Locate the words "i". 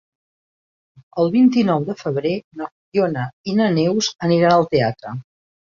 3.53-3.59